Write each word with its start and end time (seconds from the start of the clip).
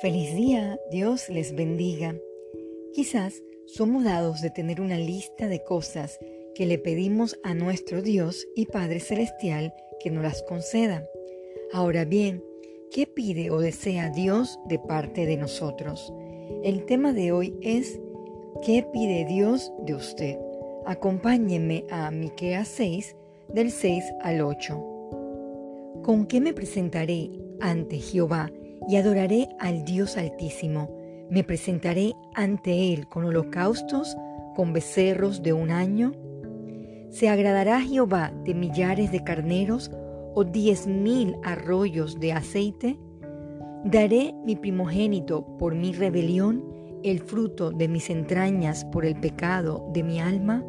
Feliz 0.00 0.32
día, 0.32 0.78
Dios 0.92 1.28
les 1.28 1.56
bendiga. 1.56 2.14
Quizás 2.92 3.42
somos 3.66 4.04
dados 4.04 4.40
de 4.40 4.50
tener 4.50 4.80
una 4.80 4.96
lista 4.96 5.48
de 5.48 5.64
cosas 5.64 6.20
que 6.54 6.66
le 6.66 6.78
pedimos 6.78 7.36
a 7.42 7.52
nuestro 7.54 8.00
Dios 8.00 8.46
y 8.54 8.66
Padre 8.66 9.00
Celestial 9.00 9.74
que 9.98 10.12
nos 10.12 10.22
las 10.22 10.44
conceda. 10.44 11.04
Ahora 11.72 12.04
bien, 12.04 12.44
¿qué 12.92 13.08
pide 13.08 13.50
o 13.50 13.58
desea 13.58 14.10
Dios 14.10 14.60
de 14.68 14.78
parte 14.78 15.26
de 15.26 15.36
nosotros? 15.36 16.12
El 16.62 16.84
tema 16.84 17.12
de 17.12 17.32
hoy 17.32 17.56
es 17.60 17.98
¿qué 18.64 18.86
pide 18.92 19.24
Dios 19.24 19.72
de 19.84 19.96
usted? 19.96 20.38
Acompáñeme 20.86 21.86
a 21.90 22.12
Miqueas 22.12 22.68
6 22.68 23.16
del 23.48 23.72
6 23.72 24.04
al 24.20 24.42
8. 24.42 26.00
¿Con 26.04 26.26
qué 26.26 26.40
me 26.40 26.54
presentaré 26.54 27.30
ante 27.58 27.98
Jehová? 27.98 28.52
Y 28.86 28.96
adoraré 28.96 29.48
al 29.58 29.84
Dios 29.84 30.16
Altísimo. 30.16 30.90
Me 31.30 31.44
presentaré 31.44 32.14
ante 32.34 32.92
Él 32.92 33.08
con 33.08 33.24
holocaustos, 33.24 34.16
con 34.54 34.72
becerros 34.72 35.42
de 35.42 35.52
un 35.52 35.70
año. 35.70 36.12
¿Se 37.10 37.28
agradará 37.28 37.80
Jehová 37.80 38.32
de 38.44 38.54
millares 38.54 39.10
de 39.12 39.24
carneros 39.24 39.90
o 40.34 40.44
diez 40.44 40.86
mil 40.86 41.36
arroyos 41.42 42.20
de 42.20 42.32
aceite? 42.32 42.98
¿Daré 43.84 44.34
mi 44.44 44.56
primogénito 44.56 45.46
por 45.58 45.74
mi 45.74 45.92
rebelión, 45.92 46.64
el 47.02 47.20
fruto 47.20 47.70
de 47.70 47.88
mis 47.88 48.10
entrañas 48.10 48.84
por 48.86 49.04
el 49.04 49.18
pecado 49.18 49.88
de 49.92 50.02
mi 50.02 50.20
alma? 50.20 50.62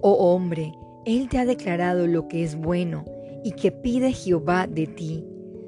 Oh 0.00 0.34
hombre, 0.34 0.72
Él 1.04 1.28
te 1.28 1.38
ha 1.38 1.44
declarado 1.44 2.06
lo 2.06 2.28
que 2.28 2.42
es 2.42 2.56
bueno 2.56 3.04
y 3.42 3.52
que 3.52 3.72
pide 3.72 4.12
Jehová 4.12 4.66
de 4.66 4.86
ti 4.86 5.24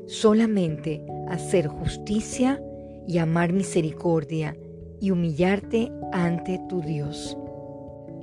solamente 0.06 1.05
hacer 1.28 1.69
justicia 1.69 2.62
y 3.06 3.19
amar 3.19 3.52
misericordia 3.52 4.56
y 5.00 5.10
humillarte 5.10 5.91
ante 6.12 6.60
tu 6.68 6.80
Dios. 6.80 7.36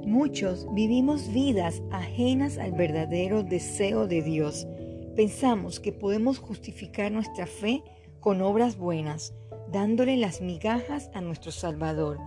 Muchos 0.05 0.67
vivimos 0.73 1.31
vidas 1.31 1.81
ajenas 1.91 2.57
al 2.57 2.73
verdadero 2.73 3.43
deseo 3.43 4.07
de 4.07 4.21
Dios. 4.21 4.67
Pensamos 5.15 5.79
que 5.79 5.93
podemos 5.93 6.39
justificar 6.39 7.11
nuestra 7.11 7.47
fe 7.47 7.83
con 8.19 8.41
obras 8.41 8.77
buenas, 8.77 9.33
dándole 9.71 10.17
las 10.17 10.41
migajas 10.41 11.09
a 11.13 11.21
nuestro 11.21 11.51
Salvador, 11.51 12.19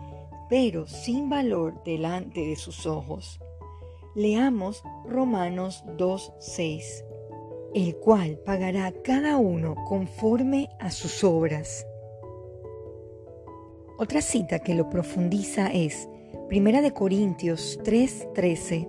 pero 0.49 0.87
sin 0.87 1.29
valor 1.29 1.83
delante 1.85 2.41
de 2.41 2.57
sus 2.57 2.87
ojos. 2.87 3.41
Leamos 4.15 4.83
Romanos 5.07 5.85
2.6 5.99 7.16
el 7.75 7.97
cual 7.97 8.39
pagará 8.45 8.93
cada 9.03 9.37
uno 9.37 9.75
conforme 9.87 10.69
a 10.79 10.91
sus 10.91 11.25
obras. 11.25 11.87
Otra 13.99 14.21
cita 14.21 14.59
que 14.59 14.75
lo 14.75 14.91
profundiza 14.91 15.69
es 15.69 16.09
Primera 16.49 16.83
de 16.83 16.93
Corintios 16.93 17.81
3:13. 17.83 18.89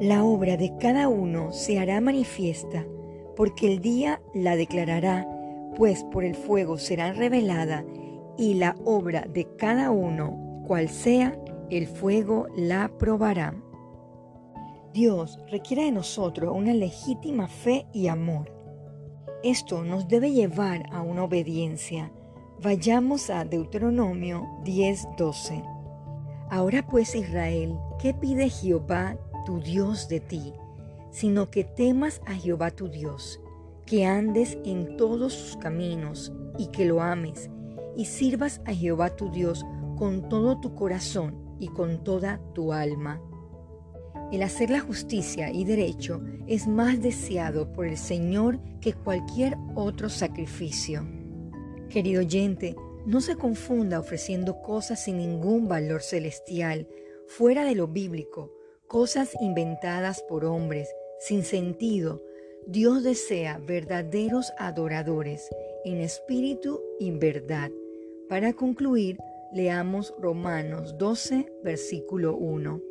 La 0.00 0.24
obra 0.24 0.56
de 0.56 0.76
cada 0.78 1.08
uno 1.08 1.52
se 1.52 1.78
hará 1.78 2.00
manifiesta, 2.00 2.86
porque 3.36 3.72
el 3.72 3.80
día 3.80 4.22
la 4.32 4.56
declarará, 4.56 5.28
pues 5.76 6.04
por 6.04 6.24
el 6.24 6.34
fuego 6.34 6.78
será 6.78 7.12
revelada, 7.12 7.84
y 8.36 8.54
la 8.54 8.76
obra 8.84 9.26
de 9.28 9.46
cada 9.56 9.90
uno, 9.90 10.62
cual 10.66 10.88
sea, 10.88 11.38
el 11.70 11.86
fuego 11.86 12.46
la 12.56 12.90
probará. 12.98 13.54
Dios 14.92 15.38
requiere 15.50 15.84
de 15.84 15.92
nosotros 15.92 16.54
una 16.56 16.72
legítima 16.72 17.46
fe 17.46 17.86
y 17.92 18.08
amor. 18.08 18.50
Esto 19.42 19.84
nos 19.84 20.08
debe 20.08 20.32
llevar 20.32 20.88
a 20.90 21.02
una 21.02 21.24
obediencia. 21.24 22.10
Vayamos 22.62 23.28
a 23.28 23.44
Deuteronomio 23.44 24.46
10:12. 24.64 25.62
Ahora 26.50 26.86
pues 26.86 27.14
Israel, 27.14 27.78
¿qué 28.00 28.14
pide 28.14 28.48
Jehová 28.48 29.18
tu 29.44 29.60
Dios 29.60 30.08
de 30.08 30.20
ti? 30.20 30.54
Sino 31.10 31.50
que 31.50 31.64
temas 31.64 32.22
a 32.26 32.34
Jehová 32.34 32.70
tu 32.70 32.88
Dios, 32.88 33.40
que 33.84 34.06
andes 34.06 34.58
en 34.64 34.96
todos 34.96 35.34
sus 35.34 35.56
caminos 35.58 36.32
y 36.56 36.68
que 36.68 36.86
lo 36.86 37.02
ames, 37.02 37.50
y 37.94 38.06
sirvas 38.06 38.62
a 38.64 38.72
Jehová 38.72 39.14
tu 39.16 39.30
Dios 39.30 39.66
con 39.98 40.30
todo 40.30 40.58
tu 40.60 40.74
corazón 40.74 41.36
y 41.60 41.68
con 41.68 42.02
toda 42.02 42.40
tu 42.54 42.72
alma 42.72 43.20
el 44.32 44.42
hacer 44.42 44.70
la 44.70 44.80
justicia 44.80 45.50
y 45.50 45.64
derecho 45.64 46.22
es 46.46 46.66
más 46.66 47.00
deseado 47.00 47.72
por 47.72 47.86
el 47.86 47.96
Señor 47.96 48.60
que 48.80 48.92
cualquier 48.92 49.56
otro 49.74 50.08
sacrificio. 50.08 51.06
Querido 51.88 52.20
oyente, 52.20 52.76
no 53.06 53.22
se 53.22 53.36
confunda 53.36 53.98
ofreciendo 53.98 54.60
cosas 54.60 55.04
sin 55.04 55.16
ningún 55.16 55.66
valor 55.66 56.02
celestial, 56.02 56.86
fuera 57.26 57.64
de 57.64 57.74
lo 57.74 57.88
bíblico, 57.88 58.52
cosas 58.86 59.30
inventadas 59.40 60.22
por 60.28 60.44
hombres, 60.44 60.88
sin 61.18 61.42
sentido. 61.42 62.22
Dios 62.66 63.02
desea 63.02 63.58
verdaderos 63.58 64.52
adoradores, 64.58 65.48
en 65.86 66.00
espíritu 66.00 66.82
y 66.98 67.10
verdad. 67.12 67.70
Para 68.28 68.52
concluir, 68.52 69.16
leamos 69.54 70.12
Romanos 70.18 70.98
12, 70.98 71.50
versículo 71.64 72.36
1. 72.36 72.87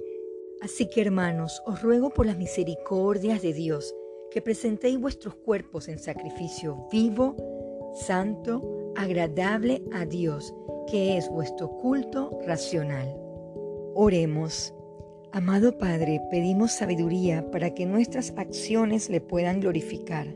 Así 0.62 0.90
que 0.90 1.02
hermanos, 1.02 1.62
os 1.66 1.82
ruego 1.82 2.10
por 2.10 2.26
las 2.26 2.38
misericordias 2.38 3.42
de 3.42 3.54
Dios 3.54 3.96
que 4.32 4.42
presentéis 4.42 5.00
vuestros 5.00 5.36
cuerpos 5.36 5.88
en 5.88 6.00
sacrificio 6.00 6.88
vivo, 6.92 7.36
santo, 7.94 8.94
agradable 8.96 9.84
a 9.94 10.06
Dios, 10.06 10.54
que 10.88 11.18
es 11.18 11.30
vuestro 11.30 11.70
culto 11.78 12.40
racional. 12.46 13.16
Oremos. 13.94 14.74
Amado 15.32 15.78
Padre, 15.78 16.22
pedimos 16.32 16.72
sabiduría 16.72 17.50
para 17.52 17.74
que 17.74 17.86
nuestras 17.86 18.34
acciones 18.38 19.10
le 19.10 19.22
puedan 19.22 19.60
glorificar, 19.60 20.28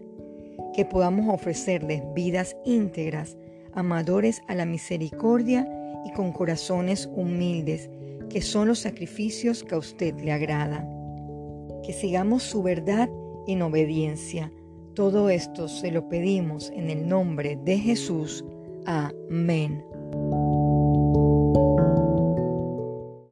que 0.75 0.85
podamos 0.85 1.33
ofrecerles 1.33 2.03
vidas 2.13 2.55
íntegras, 2.65 3.37
amadores 3.73 4.41
a 4.47 4.55
la 4.55 4.65
misericordia 4.65 5.67
y 6.05 6.11
con 6.13 6.31
corazones 6.31 7.09
humildes 7.15 7.89
que 8.31 8.41
son 8.41 8.69
los 8.69 8.79
sacrificios 8.79 9.63
que 9.63 9.75
a 9.75 9.79
usted 9.79 10.15
le 10.21 10.31
agrada. 10.31 10.87
Que 11.83 11.91
sigamos 11.91 12.43
su 12.43 12.63
verdad 12.63 13.09
en 13.47 13.61
obediencia. 13.61 14.51
Todo 14.95 15.29
esto 15.29 15.67
se 15.67 15.91
lo 15.91 16.07
pedimos 16.07 16.71
en 16.75 16.89
el 16.89 17.07
nombre 17.07 17.59
de 17.63 17.77
Jesús. 17.77 18.45
Amén. 18.85 19.83